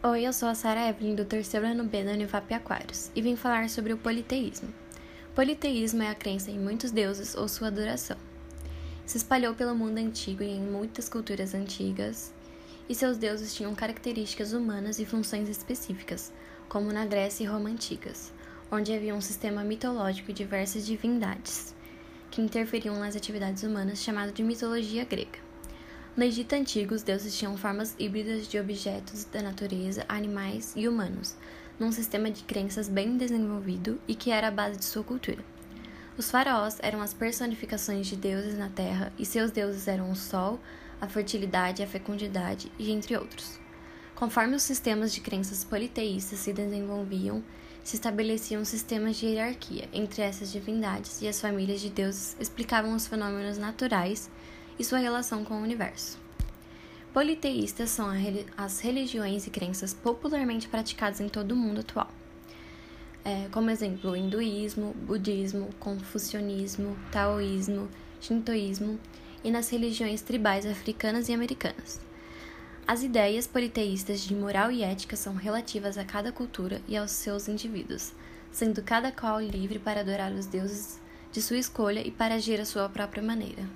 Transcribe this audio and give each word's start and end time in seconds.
Oi, 0.00 0.22
eu 0.22 0.32
sou 0.32 0.48
a 0.48 0.54
Sara 0.54 0.88
Evelyn 0.88 1.16
do 1.16 1.24
terceiro 1.24 1.66
ano 1.66 1.82
B 1.82 2.04
da 2.04 2.12
Univap 2.12 2.54
Aquários 2.54 3.10
e 3.16 3.20
vim 3.20 3.34
falar 3.34 3.68
sobre 3.68 3.92
o 3.92 3.98
politeísmo. 3.98 4.72
Politeísmo 5.34 6.04
é 6.04 6.08
a 6.08 6.14
crença 6.14 6.52
em 6.52 6.58
muitos 6.58 6.92
deuses 6.92 7.34
ou 7.34 7.48
sua 7.48 7.66
adoração. 7.66 8.16
Se 9.04 9.16
espalhou 9.16 9.56
pelo 9.56 9.74
mundo 9.74 9.98
antigo 9.98 10.44
e 10.44 10.50
em 10.50 10.60
muitas 10.60 11.08
culturas 11.08 11.52
antigas, 11.52 12.32
e 12.88 12.94
seus 12.94 13.18
deuses 13.18 13.52
tinham 13.52 13.74
características 13.74 14.52
humanas 14.52 15.00
e 15.00 15.04
funções 15.04 15.48
específicas, 15.48 16.32
como 16.68 16.92
na 16.92 17.04
Grécia 17.04 17.42
e 17.42 17.48
Roma 17.48 17.68
antigas, 17.68 18.32
onde 18.70 18.94
havia 18.94 19.16
um 19.16 19.20
sistema 19.20 19.64
mitológico 19.64 20.30
e 20.30 20.34
diversas 20.34 20.86
divindades 20.86 21.74
que 22.30 22.40
interferiam 22.40 22.96
nas 23.00 23.16
atividades 23.16 23.64
humanas 23.64 24.00
chamado 24.00 24.30
de 24.30 24.44
mitologia 24.44 25.04
grega. 25.04 25.47
No 26.18 26.24
Egito 26.24 26.52
Antigo, 26.52 26.96
os 26.96 27.04
deuses 27.04 27.38
tinham 27.38 27.56
formas 27.56 27.94
híbridas 27.96 28.48
de 28.48 28.58
objetos 28.58 29.22
da 29.22 29.40
natureza, 29.40 30.04
animais 30.08 30.72
e 30.74 30.88
humanos, 30.88 31.36
num 31.78 31.92
sistema 31.92 32.28
de 32.28 32.42
crenças 32.42 32.88
bem 32.88 33.16
desenvolvido 33.16 34.00
e 34.08 34.16
que 34.16 34.32
era 34.32 34.48
a 34.48 34.50
base 34.50 34.78
de 34.78 34.84
sua 34.84 35.04
cultura. 35.04 35.38
Os 36.16 36.28
faraós 36.28 36.78
eram 36.82 37.00
as 37.00 37.14
personificações 37.14 38.08
de 38.08 38.16
deuses 38.16 38.58
na 38.58 38.68
terra 38.68 39.12
e 39.16 39.24
seus 39.24 39.52
deuses 39.52 39.86
eram 39.86 40.10
o 40.10 40.16
sol, 40.16 40.58
a 41.00 41.06
fertilidade, 41.06 41.84
a 41.84 41.86
fecundidade 41.86 42.68
e 42.80 42.90
entre 42.90 43.16
outros. 43.16 43.60
Conforme 44.16 44.56
os 44.56 44.64
sistemas 44.64 45.14
de 45.14 45.20
crenças 45.20 45.62
politeístas 45.62 46.40
se 46.40 46.52
desenvolviam, 46.52 47.44
se 47.84 47.94
estabeleciam 47.94 48.64
sistemas 48.64 49.14
de 49.14 49.26
hierarquia 49.26 49.88
entre 49.92 50.22
essas 50.22 50.50
divindades 50.50 51.22
e 51.22 51.28
as 51.28 51.40
famílias 51.40 51.80
de 51.80 51.90
deuses 51.90 52.36
explicavam 52.40 52.96
os 52.96 53.06
fenômenos 53.06 53.56
naturais 53.56 54.28
e 54.78 54.84
sua 54.84 54.98
relação 54.98 55.44
com 55.44 55.54
o 55.54 55.62
universo. 55.62 56.18
Politeístas 57.12 57.90
são 57.90 58.08
as 58.56 58.80
religiões 58.80 59.46
e 59.46 59.50
crenças 59.50 59.94
popularmente 59.94 60.68
praticadas 60.68 61.20
em 61.20 61.28
todo 61.28 61.52
o 61.52 61.56
mundo 61.56 61.80
atual. 61.80 62.08
É, 63.24 63.48
como 63.50 63.70
exemplo, 63.70 64.12
o 64.12 64.16
hinduísmo, 64.16 64.94
budismo, 64.94 65.70
confucionismo, 65.80 66.96
taoísmo, 67.10 67.88
shintoísmo 68.20 68.98
e 69.42 69.50
nas 69.50 69.68
religiões 69.68 70.22
tribais 70.22 70.64
africanas 70.64 71.28
e 71.28 71.32
americanas. 71.32 72.00
As 72.86 73.02
ideias 73.02 73.46
politeístas 73.46 74.20
de 74.20 74.34
moral 74.34 74.70
e 74.70 74.82
ética 74.82 75.16
são 75.16 75.34
relativas 75.34 75.98
a 75.98 76.04
cada 76.04 76.32
cultura 76.32 76.80
e 76.88 76.96
aos 76.96 77.10
seus 77.10 77.48
indivíduos, 77.48 78.12
sendo 78.50 78.82
cada 78.82 79.12
qual 79.12 79.40
livre 79.40 79.78
para 79.78 80.00
adorar 80.00 80.32
os 80.32 80.46
deuses 80.46 80.98
de 81.30 81.42
sua 81.42 81.58
escolha 81.58 82.06
e 82.06 82.10
para 82.10 82.36
agir 82.36 82.60
à 82.60 82.64
sua 82.64 82.88
própria 82.88 83.22
maneira. 83.22 83.68